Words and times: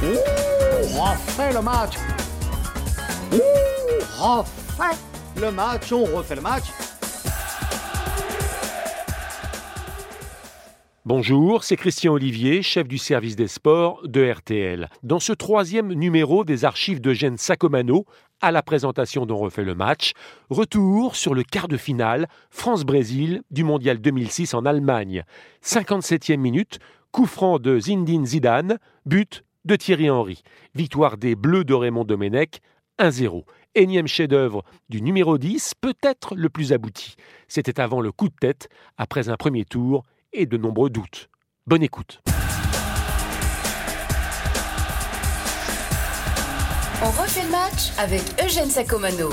Ouh, 0.00 1.00
refait 1.00 1.52
le 1.52 1.60
match. 1.60 1.96
Refait 4.16 4.96
le 5.40 5.50
match. 5.50 5.92
On 5.92 6.04
refait 6.04 6.36
le 6.36 6.40
match. 6.40 6.66
Bonjour, 11.04 11.64
c'est 11.64 11.74
Christian 11.74 12.12
Olivier, 12.12 12.62
chef 12.62 12.86
du 12.86 12.96
service 12.96 13.34
des 13.34 13.48
sports 13.48 14.00
de 14.04 14.30
RTL. 14.30 14.88
Dans 15.02 15.18
ce 15.18 15.32
troisième 15.32 15.92
numéro 15.92 16.44
des 16.44 16.64
archives 16.64 17.00
d'Eugène 17.00 17.36
Sacomano, 17.36 18.04
à 18.40 18.52
la 18.52 18.62
présentation 18.62 19.26
dont 19.26 19.38
refait 19.38 19.64
le 19.64 19.74
match, 19.74 20.12
retour 20.48 21.16
sur 21.16 21.34
le 21.34 21.42
quart 21.42 21.66
de 21.66 21.76
finale 21.76 22.28
France-Brésil 22.50 23.42
du 23.50 23.64
Mondial 23.64 23.98
2006 23.98 24.54
en 24.54 24.64
Allemagne. 24.64 25.24
57e 25.64 26.36
minute, 26.36 26.78
coup 27.10 27.26
franc 27.26 27.58
de 27.58 27.80
Zindine 27.80 28.26
Zidane, 28.26 28.78
but 29.04 29.42
de 29.68 29.76
Thierry 29.76 30.08
Henry. 30.10 30.42
Victoire 30.74 31.18
des 31.18 31.36
Bleus 31.36 31.62
de 31.62 31.74
Raymond 31.74 32.04
Domenech, 32.04 32.60
1-0. 32.98 33.44
Énième 33.74 34.08
chef-d'œuvre 34.08 34.64
du 34.88 35.02
numéro 35.02 35.36
10, 35.36 35.74
peut-être 35.80 36.34
le 36.34 36.48
plus 36.48 36.72
abouti. 36.72 37.16
C'était 37.48 37.78
avant 37.78 38.00
le 38.00 38.10
coup 38.10 38.28
de 38.28 38.34
tête, 38.40 38.70
après 38.96 39.28
un 39.28 39.36
premier 39.36 39.66
tour 39.66 40.04
et 40.32 40.46
de 40.46 40.56
nombreux 40.56 40.88
doutes. 40.88 41.28
Bonne 41.66 41.82
écoute. 41.82 42.22
On 47.02 47.10
refait 47.10 47.44
le 47.44 47.50
match 47.50 47.92
avec 47.98 48.22
Eugène 48.42 48.70
Sacomano. 48.70 49.28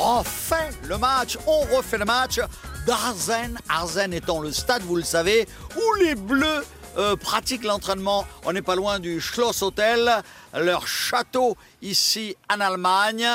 On 0.00 0.18
refait 0.18 0.70
le 0.88 0.96
match, 0.96 1.36
on 1.46 1.60
refait 1.76 1.98
le 1.98 2.06
match 2.06 2.40
d'Arzen. 2.86 3.58
Arzen 3.68 4.12
étant 4.12 4.40
le 4.40 4.52
stade, 4.52 4.82
vous 4.82 4.96
le 4.96 5.02
savez, 5.02 5.46
où 5.76 5.94
les 6.02 6.14
Bleus 6.14 6.64
euh, 6.98 7.16
pratiquent 7.16 7.64
l'entraînement. 7.64 8.26
On 8.44 8.52
n'est 8.52 8.62
pas 8.62 8.76
loin 8.76 8.98
du 8.98 9.20
Schloss 9.20 9.62
Hotel, 9.62 10.22
leur 10.54 10.86
château 10.86 11.56
ici 11.80 12.36
en 12.52 12.60
Allemagne. 12.60 13.26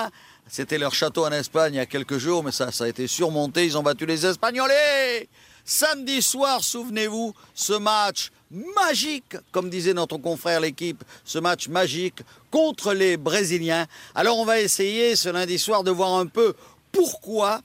C'était 0.50 0.78
leur 0.78 0.94
château 0.94 1.26
en 1.26 1.32
Espagne 1.32 1.74
il 1.74 1.78
y 1.78 1.80
a 1.80 1.86
quelques 1.86 2.18
jours, 2.18 2.44
mais 2.44 2.52
ça, 2.52 2.72
ça 2.72 2.86
a 2.86 2.88
été 2.88 3.08
surmonté. 3.08 3.66
Ils 3.66 3.78
ont 3.78 3.84
battu 3.84 4.06
les 4.06 4.26
Espagnols. 4.26 4.72
Samedi 5.66 6.22
soir, 6.22 6.64
souvenez-vous, 6.64 7.34
ce 7.54 7.74
match 7.74 8.32
magique, 8.52 9.36
comme 9.52 9.70
disait 9.70 9.94
notre 9.94 10.18
confrère 10.18 10.62
l'équipe, 10.62 11.04
ce 11.26 11.40
match 11.40 11.68
magique 11.68 12.22
contre 12.52 12.94
les 12.94 13.18
Brésiliens. 13.18 13.86
Alors 14.16 14.38
on 14.40 14.46
va 14.46 14.62
essayer 14.62 15.16
ce 15.18 15.28
lundi 15.28 15.60
soir 15.60 15.84
de 15.84 15.92
voir 15.92 16.14
un 16.16 16.28
peu 16.28 16.54
pourquoi 16.92 17.62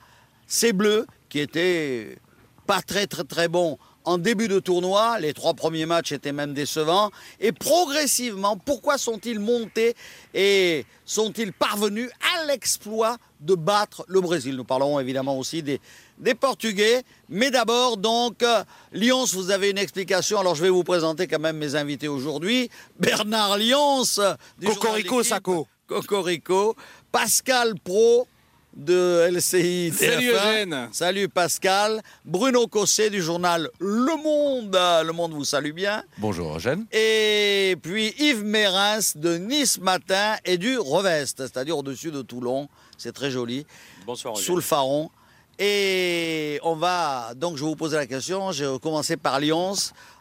ces 0.49 0.73
Bleus, 0.73 1.07
qui 1.33 1.41
étaient 1.41 2.19
pas 2.67 2.83
très 2.83 3.07
très 3.07 3.25
très 3.25 3.49
bons 3.49 3.79
en 4.05 4.19
début 4.19 4.49
de 4.49 4.59
tournoi, 4.59 5.19
les 5.19 5.33
trois 5.33 5.55
premiers 5.55 5.87
matchs 5.87 6.13
étaient 6.13 6.33
même 6.33 6.53
décevants, 6.53 7.11
et 7.41 7.53
progressivement, 7.53 8.59
pourquoi 8.59 8.99
sont-ils 8.99 9.39
montés 9.39 9.95
et 10.35 10.85
sont-ils 11.07 11.53
parvenus 11.53 12.11
à 12.35 12.45
l'exploit 12.45 13.17
de 13.41 13.55
battre 13.55 14.05
le 14.09 14.21
Brésil? 14.21 14.57
Nous 14.57 14.65
parlerons 14.65 15.01
évidemment 15.01 15.39
aussi 15.39 15.63
des, 15.63 15.81
des 16.19 16.35
Portugais, 16.35 17.03
mais 17.31 17.51
d'abord 17.51 17.97
donc, 17.97 18.43
euh, 18.43 18.63
Lyons, 18.93 19.25
vous 19.25 19.51
avez 19.51 19.71
une 19.71 19.79
explication, 19.79 20.39
alors 20.39 20.55
je 20.55 20.63
vais 20.63 20.71
vous 20.71 20.85
présenter 20.85 21.27
quand 21.27 21.41
même 21.41 21.57
mes 21.57 21.77
invités 21.77 22.09
aujourd'hui. 22.09 22.69
Bernard 22.99 23.57
Lyons, 23.57 24.03
du 24.03 24.67
journal 24.67 24.75
Cocorico. 24.75 25.23
Sacco. 25.23 25.67
Cocorico, 25.87 26.77
Pascal 27.11 27.75
Pro 27.79 28.27
de 28.75 29.29
LCI. 29.31 29.93
Salut, 29.93 30.29
TF1. 30.29 30.33
Eugène. 30.33 30.89
Salut 30.93 31.29
Pascal. 31.29 32.03
Bruno 32.25 32.67
Cossé 32.67 33.11
du 33.11 33.21
journal 33.21 33.69
Le 33.79 34.23
Monde. 34.23 34.79
Le 35.07 35.13
Monde 35.13 35.33
vous 35.33 35.45
salue 35.45 35.73
bien. 35.73 36.05
Bonjour 36.19 36.57
Eugène. 36.57 36.87
Et 36.93 37.77
puis 37.83 38.15
Yves 38.19 38.45
Mérins 38.45 39.13
de 39.17 39.37
Nice 39.37 39.79
Matin 39.81 40.37
et 40.45 40.59
du 40.59 40.79
Revest, 40.79 41.39
c'est-à-dire 41.39 41.79
au-dessus 41.79 42.11
de 42.11 42.23
Toulon. 42.23 42.69
C'est 42.97 43.13
très 43.13 43.31
joli. 43.31 43.67
Bonsoir. 44.07 44.37
Sous 44.37 44.57
le 44.57 44.63
Faron. 44.63 45.11
Et 45.59 46.59
on 46.63 46.75
va, 46.75 47.35
donc 47.37 47.57
je 47.57 47.63
vais 47.63 47.69
vous 47.69 47.77
poser 47.77 47.97
la 47.97 48.07
question, 48.07 48.53
je 48.53 48.65
vais 48.65 48.79
commencer 48.79 49.17
par 49.17 49.39
Lyons. 49.39 49.75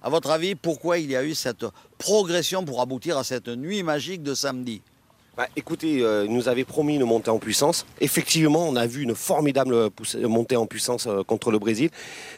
À 0.03 0.09
votre 0.09 0.29
avis, 0.29 0.55
pourquoi 0.55 0.99
il 0.99 1.09
y 1.09 1.15
a 1.15 1.23
eu 1.23 1.33
cette 1.33 1.65
progression 1.97 2.65
pour 2.65 2.81
aboutir 2.81 3.17
à 3.17 3.23
cette 3.23 3.47
nuit 3.47 3.81
magique 3.81 4.23
de 4.23 4.35
samedi? 4.35 4.81
Bah, 5.37 5.47
écoutez, 5.55 6.01
euh, 6.01 6.25
il 6.25 6.33
nous 6.33 6.49
avait 6.49 6.65
promis 6.65 6.95
une 6.95 7.05
montée 7.05 7.29
en 7.29 7.39
puissance. 7.39 7.85
Effectivement, 8.01 8.67
on 8.67 8.75
a 8.75 8.85
vu 8.85 9.03
une 9.03 9.15
formidable 9.15 9.89
montée 10.23 10.57
en 10.57 10.65
puissance 10.65 11.07
euh, 11.07 11.23
contre 11.23 11.51
le 11.51 11.59
Brésil. 11.59 11.89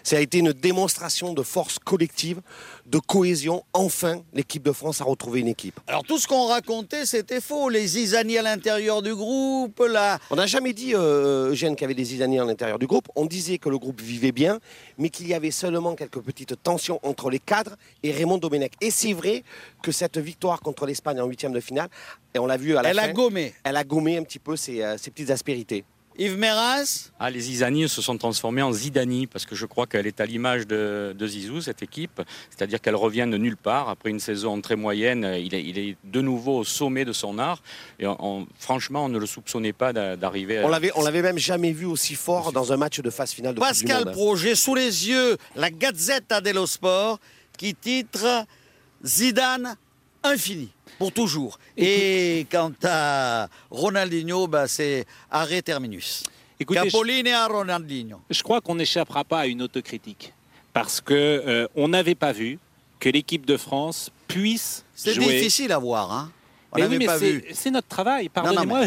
Ça 0.03 0.17
a 0.17 0.19
été 0.19 0.37
une 0.37 0.53
démonstration 0.53 1.33
de 1.33 1.41
force 1.41 1.79
collective, 1.79 2.41
de 2.85 2.99
cohésion. 2.99 3.63
Enfin, 3.73 4.21
l'équipe 4.35 4.61
de 4.61 4.71
France 4.71 5.01
a 5.01 5.05
retrouvé 5.05 5.39
une 5.39 5.47
équipe. 5.47 5.79
Alors 5.87 6.03
tout 6.03 6.19
ce 6.19 6.27
qu'on 6.27 6.45
racontait, 6.45 7.07
c'était 7.07 7.41
faux. 7.41 7.67
Les 7.67 7.87
zizanies 7.87 8.37
à 8.37 8.43
l'intérieur 8.43 9.01
du 9.01 9.15
groupe, 9.15 9.81
là. 9.89 10.19
On 10.29 10.35
n'a 10.35 10.45
jamais 10.45 10.73
dit, 10.73 10.93
euh, 10.93 11.49
Eugène, 11.49 11.75
qu'il 11.75 11.81
y 11.81 11.85
avait 11.85 11.95
des 11.95 12.03
Zidaniers 12.03 12.41
à 12.41 12.45
l'intérieur 12.45 12.77
du 12.77 12.85
groupe. 12.85 13.07
On 13.15 13.25
disait 13.25 13.57
que 13.57 13.69
le 13.69 13.79
groupe 13.79 14.01
vivait 14.01 14.31
bien, 14.31 14.59
mais 14.99 15.09
qu'il 15.09 15.27
y 15.27 15.33
avait 15.33 15.49
seulement 15.49 15.95
quelques 15.95 16.21
petites 16.21 16.61
tensions 16.61 16.99
entre 17.01 17.31
les 17.31 17.39
cadres 17.39 17.75
et 18.03 18.11
Raymond 18.11 18.37
Domenech. 18.37 18.73
Et 18.81 18.91
c'est 18.91 19.13
vrai 19.13 19.43
que 19.81 19.91
cette 19.91 20.19
victoire 20.19 20.61
contre 20.61 20.85
l'Espagne 20.85 21.19
en 21.19 21.25
huitième 21.25 21.53
de 21.53 21.59
finale, 21.59 21.89
et 22.35 22.39
on 22.39 22.45
l'a 22.45 22.57
vu 22.57 22.75
à 22.77 22.82
la 22.83 22.89
Elle 22.91 22.97
fin, 22.97 23.03
a 23.03 23.13
gommé. 23.13 23.53
elle 23.63 23.75
a 23.77 23.83
gommé 23.83 24.17
un 24.17 24.23
petit 24.23 24.39
peu 24.39 24.55
ces, 24.55 24.81
euh, 24.83 24.95
petites 24.97 25.29
aspérités. 25.31 25.83
Yves 26.15 26.37
Mérins, 26.37 26.83
Ah, 27.19 27.31
les 27.31 27.39
Zizani 27.39 27.89
se 27.89 27.99
sont 27.99 28.15
transformés 28.19 28.61
en 28.61 28.71
Zidani 28.71 29.25
parce 29.25 29.47
que 29.47 29.55
je 29.55 29.65
crois 29.65 29.87
qu'elle 29.87 30.05
est 30.05 30.21
à 30.21 30.27
l'image 30.27 30.67
de, 30.67 31.15
de 31.17 31.27
Zizou, 31.27 31.59
cette 31.59 31.81
équipe. 31.81 32.21
C'est-à-dire 32.51 32.79
qu'elle 32.79 32.95
revient 32.95 33.27
de 33.27 33.35
nulle 33.37 33.57
part. 33.57 33.89
Après 33.89 34.11
une 34.11 34.19
saison 34.19 34.61
très 34.61 34.75
moyenne, 34.75 35.23
il 35.39 35.55
est, 35.55 35.63
il 35.63 35.79
est 35.79 35.97
de 36.03 36.21
nouveau 36.21 36.59
au 36.59 36.63
sommet 36.63 37.03
de 37.03 37.13
son 37.13 37.39
art. 37.39 37.63
Et 37.97 38.05
on- 38.05 38.15
on- 38.23 38.47
franchement, 38.59 39.05
on 39.05 39.09
ne 39.09 39.17
le 39.17 39.25
soupçonnait 39.25 39.73
pas 39.73 39.91
d'a- 39.91 40.15
d'arriver 40.15 40.59
à. 40.59 40.65
On 40.65 40.69
l'avait, 40.69 40.91
on 40.93 41.01
l'avait 41.03 41.23
même 41.23 41.39
jamais 41.39 41.71
vu 41.71 41.85
aussi 41.85 42.13
fort 42.13 42.51
dans 42.51 42.71
un 42.71 42.77
match 42.77 42.99
de 42.99 43.09
phase 43.09 43.31
finale 43.31 43.55
de 43.55 43.59
du 43.59 43.65
Pascal 43.65 44.05
Monde. 44.05 44.13
Pro, 44.13 44.35
j'ai 44.35 44.53
sous 44.53 44.75
les 44.75 45.07
yeux 45.09 45.35
la 45.55 45.71
Gazzetta 45.71 46.41
dello 46.41 46.67
Sport 46.67 47.17
qui 47.57 47.73
titre 47.73 48.45
Zidane 49.03 49.75
infini 50.23 50.69
pour 50.97 51.11
toujours. 51.11 51.59
Et 51.77 52.45
quant 52.51 52.71
à 52.83 53.47
Ronaldinho, 53.69 54.47
bah, 54.47 54.67
c'est 54.67 55.05
arrêt 55.31 55.61
terminus. 55.61 56.23
Écoutez, 56.59 56.79
je, 56.79 56.85
Capoline 56.85 57.27
à 57.29 57.47
Ronaldinho. 57.47 58.21
je 58.29 58.43
crois 58.43 58.61
qu'on 58.61 58.75
n'échappera 58.75 59.23
pas 59.23 59.39
à 59.41 59.45
une 59.47 59.61
autocritique. 59.61 60.33
Parce 60.71 61.01
que 61.01 61.13
euh, 61.13 61.67
on 61.75 61.89
n'avait 61.89 62.15
pas 62.15 62.31
vu 62.31 62.57
que 62.99 63.09
l'équipe 63.09 63.45
de 63.45 63.57
France 63.57 64.09
puisse 64.27 64.85
C'est 64.95 65.13
jouer. 65.13 65.25
difficile 65.27 65.71
à 65.71 65.77
voir. 65.77 66.11
Hein 66.11 66.31
on 66.71 66.77
Mais 66.77 66.83
oui, 66.83 66.87
n'avait 66.87 66.97
mais 66.99 67.05
pas 67.05 67.19
c'est- 67.19 67.31
vu. 67.31 67.45
c'est 67.53 67.71
notre 67.71 67.87
travail. 67.87 68.29
Pardonnez-moi, 68.29 68.85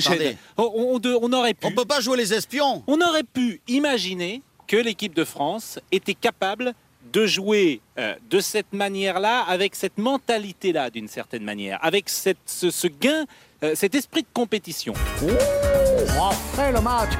on, 0.56 0.62
on 0.64 1.00
on 1.22 1.32
aurait 1.32 1.54
pu. 1.54 1.66
On 1.66 1.70
ne 1.70 1.76
peut 1.76 1.84
pas 1.84 2.00
jouer 2.00 2.16
les 2.16 2.32
espions. 2.32 2.82
On 2.86 3.00
aurait 3.00 3.22
pu 3.24 3.60
imaginer 3.68 4.42
que 4.66 4.76
l'équipe 4.76 5.14
de 5.14 5.24
France 5.24 5.78
était 5.92 6.14
capable 6.14 6.74
de 7.12 7.26
jouer 7.26 7.80
euh, 7.98 8.14
de 8.30 8.40
cette 8.40 8.72
manière-là, 8.72 9.42
avec 9.42 9.74
cette 9.74 9.98
mentalité-là, 9.98 10.90
d'une 10.90 11.08
certaine 11.08 11.44
manière, 11.44 11.78
avec 11.82 12.08
ce, 12.08 12.86
gain, 12.86 13.24
euh, 13.62 13.74
cet 13.74 13.94
esprit 13.94 14.22
de 14.22 14.28
compétition. 14.32 14.94
Refait 15.22 16.72
le 16.72 16.80
match. 16.80 17.10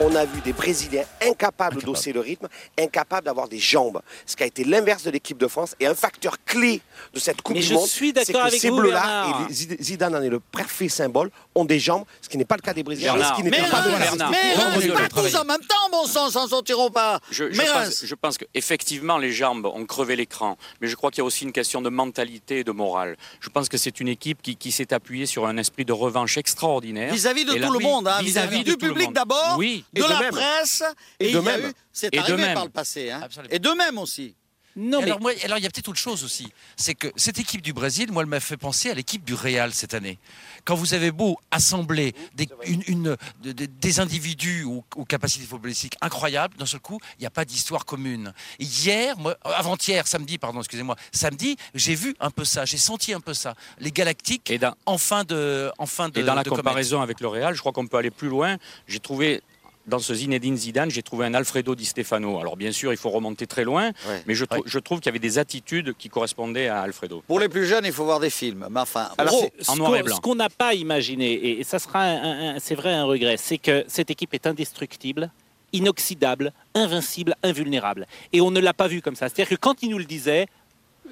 On 0.00 0.12
a 0.16 0.24
vu 0.24 0.40
des 0.40 0.52
Brésiliens 0.52 1.04
incapables 1.24 1.80
d'osser 1.82 2.12
le 2.12 2.18
rythme, 2.20 2.48
incapables 2.78 3.24
d'avoir 3.26 3.48
des 3.48 3.60
jambes. 3.60 4.00
Ce 4.26 4.34
qui 4.34 4.42
a 4.42 4.46
été 4.46 4.64
l'inverse 4.64 5.04
de 5.04 5.10
l'équipe 5.10 5.38
de 5.38 5.46
France 5.46 5.76
et 5.78 5.86
un 5.86 5.94
facteur 5.94 6.36
clé 6.44 6.80
de 7.14 7.20
cette 7.20 7.42
Coupe 7.42 7.54
Mais 7.54 7.60
du 7.62 7.66
je 7.68 7.74
Monde. 7.74 7.86
suis 7.86 8.08
c'est 8.08 8.12
d'accord 8.32 8.42
que 8.42 8.46
avec 8.48 8.60
ces 8.60 8.70
vous, 8.70 8.76
bleus-là, 8.78 9.00
Bernard. 9.02 9.40
et 9.42 9.48
les 9.48 9.54
Zid- 9.54 9.76
Zidane 9.80 10.16
en 10.16 10.22
est 10.22 10.28
le 10.28 10.40
parfait 10.40 10.88
symbole, 10.88 11.30
ont 11.54 11.64
des 11.64 11.78
jambes, 11.78 12.04
ce 12.20 12.28
qui 12.28 12.36
n'est 12.38 12.44
pas 12.44 12.56
le 12.56 12.62
cas 12.62 12.74
des 12.74 12.82
Brésiliens. 12.82 13.12
Bernard, 13.12 13.36
ce 13.36 13.42
qui 13.42 13.48
Mais 13.48 13.50
pas 13.52 13.56
de 13.58 13.62
Bernard, 13.70 13.90
la 13.92 13.98
Bernard. 13.98 14.30
mais 14.30 14.36
Bernard, 14.56 14.72
Reims, 14.72 14.84
Bernard, 14.84 15.08
pas 15.08 15.20
tous 15.22 15.34
en 15.36 15.44
même 15.44 15.60
temps, 15.60 15.90
bon 15.92 16.06
sang, 16.06 16.28
s'en 16.30 16.48
sortiront 16.48 16.90
pas. 16.90 17.20
Je, 17.30 17.52
je 17.52 17.58
Mais 17.58 17.64
pense, 17.66 18.04
je 18.04 18.14
pense 18.16 18.36
qu'effectivement, 18.36 19.16
les 19.18 19.32
jambes 19.32 19.66
ont 19.66 19.86
crevé 19.86 20.16
l'écran. 20.16 20.58
Mais 20.80 20.88
je 20.88 20.96
crois 20.96 21.12
qu'il 21.12 21.18
y 21.18 21.22
a 21.22 21.24
aussi 21.24 21.44
une 21.44 21.52
question 21.52 21.80
de 21.80 21.88
mentalité 21.88 22.58
et 22.60 22.64
de 22.64 22.72
morale. 22.72 23.16
Je 23.38 23.48
pense 23.48 23.68
que 23.68 23.76
c'est 23.76 24.00
une 24.00 24.08
équipe 24.08 24.42
qui, 24.42 24.56
qui 24.56 24.72
s'est 24.72 24.92
appuyée 24.92 25.26
sur 25.26 25.46
un 25.46 25.56
esprit 25.56 25.84
de 25.84 25.92
revanche 25.92 26.36
extraordinaire. 26.36 27.12
vis-à-vis 27.14 27.44
de 27.44 27.54
Et 27.54 27.60
tout 27.60 27.72
le 27.72 27.78
monde, 27.78 28.08
hein, 28.08 28.18
vis-à-vis 28.20 28.24
vis-à-vis 28.24 28.64
de 28.64 28.70
du 28.72 28.76
tout 28.76 28.86
le 28.86 28.92
public 28.92 29.06
monde. 29.06 29.14
d'abord, 29.14 29.54
Oui. 29.56 29.84
De 30.02 30.08
la 30.08 30.20
même. 30.20 30.30
presse, 30.30 30.82
Et 31.20 31.28
et, 31.30 31.32
de 31.32 31.38
il 31.38 31.44
y 31.44 31.48
a 31.48 31.56
même. 31.58 31.70
eu, 31.70 31.74
c'est 31.92 32.08
Et 32.12 32.16
de 32.18 32.22
arrivé 32.22 32.36
même. 32.42 32.54
par 32.54 32.64
le 32.64 32.70
passé, 32.70 33.10
hein. 33.10 33.26
Et 33.50 33.58
de 33.58 33.70
même 33.70 33.98
aussi. 33.98 34.34
Non, 34.76 34.98
mais 34.98 35.04
alors, 35.06 35.20
moi, 35.20 35.30
alors, 35.44 35.58
il 35.58 35.62
y 35.62 35.68
a 35.68 35.70
peut-être 35.70 35.86
autre 35.86 36.00
chose 36.00 36.24
aussi. 36.24 36.52
C'est 36.74 36.96
que 36.96 37.06
cette 37.14 37.38
équipe 37.38 37.62
du 37.62 37.72
Brésil, 37.72 38.10
moi, 38.10 38.24
elle 38.24 38.28
m'a 38.28 38.40
fait 38.40 38.56
penser 38.56 38.90
à 38.90 38.94
l'équipe 38.94 39.22
du 39.24 39.32
Real 39.32 39.72
cette 39.72 39.94
année. 39.94 40.18
Quand 40.64 40.74
vous 40.74 40.94
avez 40.94 41.12
beau 41.12 41.38
assembler 41.52 42.12
des, 42.34 42.48
une- 42.66 42.82
une- 42.88 43.16
de- 43.44 43.52
de- 43.52 43.66
des 43.66 44.00
individus 44.00 44.64
aux, 44.64 44.84
aux 44.96 45.04
capacités 45.04 45.46
footballistiques 45.46 45.94
incroyables, 46.00 46.56
d'un 46.56 46.66
seul 46.66 46.80
coup, 46.80 46.98
il 47.18 47.20
n'y 47.20 47.26
a 47.26 47.30
pas 47.30 47.44
d'histoire 47.44 47.84
commune. 47.84 48.32
Et 48.58 48.64
Hier, 48.64 49.16
moi, 49.16 49.36
avant-hier, 49.44 50.08
samedi, 50.08 50.38
pardon, 50.38 50.58
excusez-moi, 50.58 50.96
samedi, 51.12 51.56
j'ai 51.76 51.94
vu 51.94 52.16
un 52.18 52.32
peu 52.32 52.44
ça, 52.44 52.64
j'ai 52.64 52.76
senti 52.78 53.14
un 53.14 53.20
peu 53.20 53.32
ça. 53.32 53.54
Les 53.78 53.92
Galactiques, 53.92 54.50
Et 54.50 54.58
dans, 54.58 54.74
en 54.86 54.98
fin 54.98 55.22
de, 55.22 55.70
en 55.78 55.86
fin 55.86 56.08
de 56.08 56.18
Et 56.18 56.24
dans 56.24 56.34
la 56.34 56.42
de 56.42 56.48
comète. 56.48 56.64
comparaison 56.64 57.00
avec 57.00 57.20
le 57.20 57.28
Real, 57.28 57.54
je 57.54 57.60
crois 57.60 57.70
qu'on 57.70 57.86
peut 57.86 57.96
aller 57.98 58.10
plus 58.10 58.28
loin. 58.28 58.56
J'ai 58.88 58.98
trouvé 58.98 59.40
dans 59.86 59.98
ce 59.98 60.14
Zinedine 60.14 60.56
Zidane, 60.56 60.90
j'ai 60.90 61.02
trouvé 61.02 61.26
un 61.26 61.34
Alfredo 61.34 61.74
Di 61.74 61.84
Stefano. 61.84 62.38
Alors 62.40 62.56
bien 62.56 62.72
sûr, 62.72 62.92
il 62.92 62.96
faut 62.96 63.10
remonter 63.10 63.46
très 63.46 63.64
loin, 63.64 63.88
Ouais. 64.08 64.22
mais 64.26 64.34
je, 64.34 64.44
trou- 64.44 64.62
je 64.64 64.78
trouve 64.78 65.00
qu'il 65.00 65.06
y 65.06 65.08
avait 65.10 65.18
des 65.18 65.38
attitudes 65.38 65.94
qui 65.98 66.08
correspondaient 66.08 66.68
à 66.68 66.80
Alfredo. 66.80 67.22
Pour 67.26 67.38
les 67.40 67.48
plus 67.48 67.66
jeunes, 67.66 67.84
il 67.84 67.92
faut 67.92 68.04
voir 68.04 68.20
des 68.20 68.30
films. 68.30 68.66
Mais 68.70 68.80
enfin, 68.80 69.08
Alors, 69.18 69.34
gros, 69.34 69.50
c'est- 69.58 69.68
en 69.70 69.74
ce 69.74 69.78
noir 69.78 69.94
et 69.96 69.98
qu'on- 70.00 70.04
blanc. 70.06 70.16
Ce 70.16 70.20
qu'on 70.20 70.34
n'a 70.36 70.48
pas 70.48 70.74
imaginé, 70.74 71.58
et, 71.60 71.64
ça 71.64 71.78
sera, 71.78 72.58
c'est 72.60 72.74
vrai, 72.74 72.92
un 72.94 73.04
regret, 73.04 73.36
c'est 73.36 73.58
que 73.58 73.84
cette 73.88 74.10
équipe 74.10 74.32
est 74.34 74.46
indestructible, 74.46 75.30
inoxydable, 75.72 76.52
invincible, 76.74 77.34
invulnérable. 77.42 78.06
Et 78.32 78.40
on 78.40 78.50
ne 78.50 78.60
l'a 78.60 78.72
pas 78.72 78.88
vu 78.88 79.02
comme 79.02 79.16
ça. 79.16 79.28
C'est-à-dire 79.28 79.48
que 79.48 79.60
quand 79.60 79.82
il 79.82 79.90
nous 79.90 79.98
le 79.98 80.04
disait, 80.04 80.46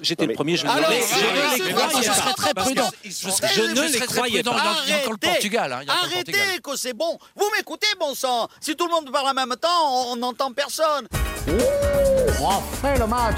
j'étais 0.01 0.25
le 0.25 0.33
premier, 0.33 0.55
je 0.57 0.61
je 0.61 0.67
ne 0.67 0.73
les 0.73 0.79
croyais 0.81 1.73
pas. 1.73 1.89
c'est- 2.01 2.13
serais 2.13 2.33
très 2.33 2.53
prudent. 2.53 2.89
Je, 3.03 3.09
Je 3.09 3.13
je 3.53 3.61
ne 3.61 3.87
je 3.87 3.93
les 3.93 3.99
croyais 4.05 4.43
pas. 4.43 4.55
Il 4.85 4.89
y 4.89 4.93
a- 4.93 4.97
encore 4.99 5.11
le 5.11 5.17
Arrêtez. 5.17 5.27
Portugal. 5.27 5.73
hein, 5.73 5.79
le 5.85 5.89
Arrêtez 5.91 6.15
Portugal. 6.31 6.61
que 6.61 6.75
c'est 6.77 6.93
bon. 6.93 7.17
Vous 7.35 7.49
m'écoutez, 7.55 7.87
bon 7.99 8.13
sang. 8.15 8.47
Si 8.61 8.75
tout 8.75 8.85
le 8.87 8.91
monde 8.91 9.11
parle 9.11 9.29
en 9.29 9.33
même 9.33 9.55
temps, 9.59 10.11
on 10.11 10.15
n'entend 10.15 10.51
personne. 10.51 11.07
On 11.47 12.47
refait 12.47 12.97
le 12.99 13.07
match. 13.07 13.37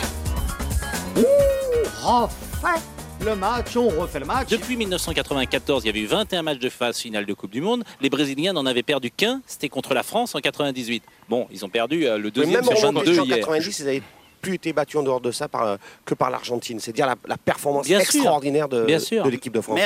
On 2.03 2.21
refait 2.25 2.79
le 3.21 3.35
match. 3.35 3.75
On 3.75 3.89
refait 3.89 4.19
le 4.19 4.25
match. 4.25 4.49
Depuis 4.49 4.75
1994, 4.75 5.83
il 5.83 5.87
y 5.87 5.89
avait 5.89 5.99
eu 5.99 6.05
21 6.05 6.41
matchs 6.43 6.59
de 6.59 6.69
phase 6.69 6.97
finale 6.99 7.25
de 7.25 7.33
Coupe 7.33 7.51
du 7.51 7.61
Monde. 7.61 7.83
Les 8.01 8.09
Brésiliens 8.09 8.53
n'en 8.53 8.65
avaient 8.65 8.83
perdu 8.83 9.09
qu'un, 9.11 9.41
c'était 9.47 9.69
contre 9.69 9.93
la 9.93 10.03
France 10.03 10.35
en 10.35 10.39
98. 10.39 11.03
Bon, 11.29 11.47
ils 11.51 11.63
ont 11.65 11.69
perdu 11.69 12.05
euh, 12.07 12.17
le 12.17 12.31
deuxième 12.31 12.63
sur 12.63 12.73
en 12.73 12.75
remontant 12.87 12.99
22 13.05 13.19
en 13.19 13.25
hier. 13.25 13.37
90, 13.39 13.79
ils 13.79 13.85
n'avaient 13.85 14.03
plus 14.45 14.55
été 14.55 14.73
battus 14.73 14.97
en 14.99 15.03
dehors 15.03 15.21
de 15.21 15.31
ça 15.31 15.47
par, 15.47 15.63
euh, 15.63 15.77
que 16.05 16.13
par 16.13 16.29
l'Argentine. 16.29 16.79
C'est 16.79 16.91
dire 16.93 17.07
la, 17.07 17.15
la 17.27 17.37
performance 17.37 17.85
Bien 17.87 17.99
sûr. 17.99 18.15
extraordinaire 18.21 18.69
de, 18.69 18.85
Bien 18.85 18.99
sûr. 18.99 19.23
de 19.23 19.29
l'équipe 19.29 19.53
de 19.53 19.61
France. 19.61 19.79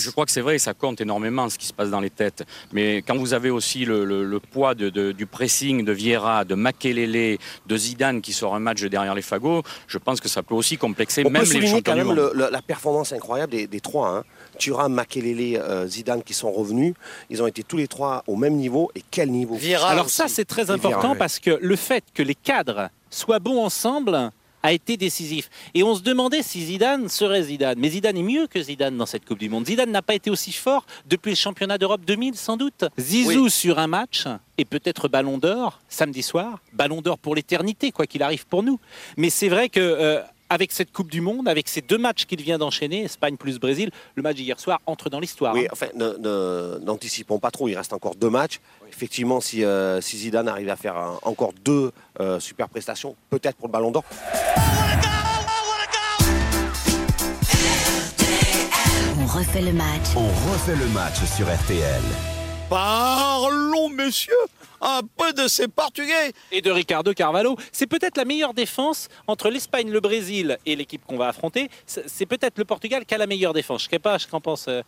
Je 0.00 0.10
crois 0.10 0.24
que 0.24 0.32
c'est 0.32 0.40
vrai, 0.40 0.58
ça 0.58 0.74
compte 0.74 1.00
énormément 1.00 1.48
ce 1.50 1.58
qui 1.58 1.66
se 1.66 1.72
passe 1.72 1.90
dans 1.90 2.00
les 2.00 2.10
têtes. 2.10 2.44
Mais 2.72 2.98
quand 3.02 3.16
vous 3.16 3.34
avez 3.34 3.50
aussi 3.50 3.84
le, 3.84 4.04
le- 4.04 4.24
le 4.24 4.40
poids 4.40 4.74
de- 4.74 4.88
de- 4.90 5.12
du 5.12 5.26
pressing 5.26 5.84
de 5.84 5.92
Vieira, 5.92 6.44
de 6.44 6.54
Makelele, 6.54 7.38
de 7.66 7.76
Zidane 7.76 8.20
qui 8.20 8.32
sort 8.32 8.54
un 8.54 8.60
match 8.60 8.82
derrière 8.84 9.14
les 9.14 9.22
fagots, 9.22 9.62
je 9.86 9.98
pense 9.98 10.20
que 10.20 10.28
ça 10.28 10.42
peut 10.42 10.54
aussi 10.54 10.76
complexer 10.78 11.22
On 11.26 11.30
même 11.30 11.42
peut 11.44 11.52
les 11.52 11.60
champions 11.66 11.82
quand 11.84 11.92
du 11.92 11.98
même 11.98 12.06
monde. 12.08 12.16
le- 12.16 12.32
le- 12.34 12.48
la 12.50 12.62
performance 12.62 13.12
incroyable 13.12 13.52
des, 13.52 13.66
des 13.66 13.80
trois. 13.80 14.08
Hein. 14.08 14.24
Thuram, 14.58 14.92
Makelele, 14.94 15.56
euh, 15.62 15.86
Zidane 15.86 16.22
qui 16.22 16.32
sont 16.32 16.50
revenus. 16.50 16.94
Ils 17.28 17.42
ont 17.42 17.46
été 17.46 17.62
tous 17.62 17.76
les 17.76 17.88
trois 17.88 18.24
au 18.26 18.36
même 18.36 18.54
niveau. 18.56 18.90
Et 18.94 19.02
quel 19.10 19.30
niveau 19.30 19.54
Vieira 19.56 19.88
Alors 19.90 20.06
aussi. 20.06 20.14
ça, 20.16 20.28
c'est 20.28 20.44
très 20.46 20.70
important 20.70 20.98
Vieira, 21.00 21.14
parce 21.16 21.38
que 21.40 21.58
le 21.60 21.76
fait 21.76 22.04
que 22.14 22.22
les 22.22 22.34
cadres 22.34 22.88
soient 23.10 23.38
bons 23.38 23.64
ensemble 23.64 24.30
a 24.62 24.72
été 24.72 24.96
décisif. 24.96 25.48
Et 25.74 25.84
on 25.84 25.94
se 25.94 26.02
demandait 26.02 26.42
si 26.42 26.64
Zidane 26.64 27.08
serait 27.08 27.44
Zidane. 27.44 27.78
Mais 27.78 27.90
Zidane 27.90 28.16
est 28.16 28.22
mieux 28.22 28.46
que 28.48 28.60
Zidane 28.60 28.96
dans 28.96 29.06
cette 29.06 29.24
Coupe 29.24 29.38
du 29.38 29.48
Monde. 29.48 29.66
Zidane 29.66 29.90
n'a 29.92 30.02
pas 30.02 30.14
été 30.14 30.28
aussi 30.28 30.50
fort 30.50 30.84
depuis 31.06 31.30
le 31.30 31.36
championnat 31.36 31.78
d'Europe 31.78 32.00
2000, 32.04 32.34
sans 32.34 32.56
doute. 32.56 32.84
Zizou 32.98 33.48
sur 33.48 33.78
un 33.78 33.86
match 33.86 34.24
et 34.58 34.64
peut-être 34.64 35.08
Ballon 35.08 35.38
d'Or 35.38 35.80
samedi 35.88 36.22
soir. 36.22 36.58
Ballon 36.72 37.00
d'Or 37.00 37.18
pour 37.18 37.36
l'éternité, 37.36 37.92
quoi 37.92 38.06
qu'il 38.06 38.22
arrive 38.24 38.46
pour 38.46 38.62
nous. 38.64 38.80
Mais 39.16 39.30
c'est 39.30 39.48
vrai 39.48 39.68
que... 39.68 39.80
euh, 39.80 40.20
avec 40.48 40.72
cette 40.72 40.92
Coupe 40.92 41.10
du 41.10 41.20
Monde, 41.20 41.48
avec 41.48 41.68
ces 41.68 41.80
deux 41.80 41.98
matchs 41.98 42.24
qu'il 42.26 42.40
vient 42.42 42.58
d'enchaîner, 42.58 43.04
Espagne 43.04 43.36
plus 43.36 43.58
Brésil, 43.58 43.90
le 44.14 44.22
match 44.22 44.36
d'hier 44.36 44.58
soir 44.60 44.80
entre 44.86 45.10
dans 45.10 45.20
l'histoire. 45.20 45.54
Oui, 45.54 45.64
hein. 45.66 45.70
enfin, 45.72 45.86
n'anticipons 46.80 47.38
pas 47.38 47.50
trop. 47.50 47.68
Il 47.68 47.76
reste 47.76 47.92
encore 47.92 48.14
deux 48.14 48.30
matchs. 48.30 48.60
Effectivement, 48.88 49.40
si, 49.40 49.64
euh, 49.64 50.00
si 50.00 50.16
Zidane 50.18 50.48
arrive 50.48 50.68
à 50.70 50.76
faire 50.76 50.96
un- 50.96 51.18
encore 51.22 51.52
deux 51.64 51.90
euh, 52.20 52.38
super 52.40 52.68
prestations, 52.68 53.16
peut-être 53.30 53.56
pour 53.56 53.68
le 53.68 53.72
Ballon 53.72 53.90
d'Or. 53.90 54.04
On 59.20 59.26
refait 59.38 59.62
le 59.62 59.72
match. 59.72 60.06
On 60.16 60.26
refait 60.52 60.76
le 60.76 60.86
match 60.88 61.16
sur 61.36 61.46
RTL. 61.52 62.02
Parlons, 62.68 63.88
messieurs, 63.90 64.32
un 64.80 65.00
peu 65.16 65.32
de 65.32 65.48
ces 65.48 65.68
Portugais. 65.68 66.32
et 66.52 66.60
de 66.60 66.70
Ricardo 66.70 67.12
Carvalho. 67.14 67.56
C'est 67.72 67.86
peut-être 67.86 68.16
la 68.16 68.24
meilleure 68.24 68.54
défense 68.54 69.08
entre 69.26 69.48
l'Espagne, 69.50 69.90
le 69.90 70.00
Brésil 70.00 70.58
et 70.66 70.76
l'équipe 70.76 71.04
qu'on 71.06 71.16
va 71.16 71.28
affronter. 71.28 71.68
C'est 71.86 72.26
peut-être 72.26 72.58
le 72.58 72.64
Portugal 72.64 73.04
qui 73.04 73.14
a 73.14 73.18
la 73.18 73.26
meilleure 73.26 73.52
défense. 73.54 73.82
Je 73.82 73.88
ne 73.88 73.90
sais 73.92 73.98
pas 73.98 74.18
ce 74.18 74.26
qu'en 74.26 74.40
pense 74.40 74.66
euh, 74.68 74.82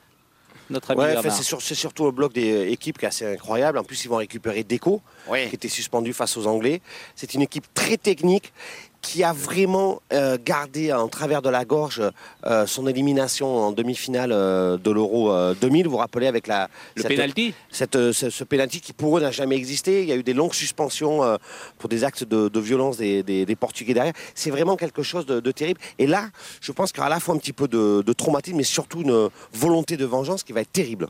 notre 0.70 0.90
ami 0.90 1.00
Ouais, 1.00 1.14
c'est 1.30 1.42
sur- 1.42 1.62
c'est 1.62 1.74
surtout 1.74 2.04
le 2.04 2.10
bloc 2.10 2.32
des 2.32 2.52
euh, 2.52 2.70
équipes 2.70 2.98
qui 2.98 3.04
est 3.04 3.08
assez 3.08 3.26
incroyable. 3.26 3.78
En 3.78 3.84
plus, 3.84 4.04
ils 4.04 4.08
vont 4.08 4.16
récupérer 4.16 4.64
Deco, 4.64 5.00
Oui. 5.28 5.48
qui 5.48 5.54
était 5.54 5.68
suspendu 5.68 6.12
face 6.12 6.36
aux 6.36 6.46
Anglais. 6.46 6.82
C'est 7.14 7.32
une 7.34 7.42
équipe 7.42 7.64
très 7.74 7.96
technique 7.96 8.52
qui 9.00 9.22
a 9.24 9.32
vraiment 9.32 10.02
euh, 10.12 10.36
gardé 10.44 10.92
en 10.92 11.08
travers 11.08 11.40
de 11.40 11.48
la 11.48 11.64
gorge 11.64 12.02
euh, 12.44 12.66
son 12.66 12.86
élimination 12.86 13.56
en 13.56 13.72
demi-finale 13.72 14.32
euh, 14.32 14.76
de 14.76 14.90
l'Euro 14.90 15.30
euh, 15.32 15.54
2000. 15.60 15.84
Vous 15.86 15.92
vous 15.92 15.96
rappelez 15.98 16.26
avec 16.26 16.46
la 16.46 16.68
le 16.96 17.02
cette- 17.02 17.10
penalty 17.12 17.54
cette, 17.70 17.96
euh, 17.96 18.12
ce, 18.12 18.28
ce 18.28 18.44
penalty 18.44 18.80
qui 18.80 18.92
pour 18.92 19.16
eux 19.16 19.20
n'a 19.20 19.30
jamais 19.30 19.56
existé. 19.56 20.02
Il 20.02 20.08
y 20.08 20.12
a 20.12 20.16
eu 20.16 20.22
des 20.22 20.34
longues 20.34 20.52
suspensions 20.54 21.22
euh, 21.22 21.36
pour 21.78 21.88
des 21.88 22.04
actes 22.04 22.24
de, 22.24 22.48
de 22.48 22.60
violence 22.60 22.96
des, 22.98 23.22
des- 23.22 23.46
des 23.46 23.56
Portugais 23.56 23.94
derrière. 23.94 24.14
C'est 24.34 24.50
vraiment 24.50 24.76
quelque 24.76 25.02
chose 25.02 25.26
de, 25.26 25.40
de 25.40 25.50
terrible. 25.52 25.80
Et 25.98 26.06
là, 26.06 26.28
je 26.60 26.72
pense 26.72 26.90
qu'il 26.90 26.98
y 26.98 27.00
aura 27.00 27.06
à 27.06 27.10
la 27.10 27.20
fois 27.20 27.34
un 27.34 27.38
petit 27.38 27.52
peu 27.52 27.68
de, 27.68 28.02
de 28.02 28.12
traumatisme, 28.12 28.56
mais 28.56 28.64
surtout 28.64 29.02
une 29.02 29.28
volonté 29.52 29.96
de 29.96 30.04
vengeance 30.04 30.42
qui 30.42 30.52
va 30.52 30.60
être 30.60 30.72
terrible. 30.72 31.06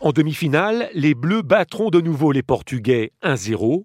En 0.00 0.10
demi-finale, 0.10 0.90
les 0.94 1.14
Bleus 1.14 1.42
battront 1.42 1.88
de 1.90 2.00
nouveau 2.00 2.32
les 2.32 2.42
Portugais 2.42 3.12
1-0. 3.22 3.84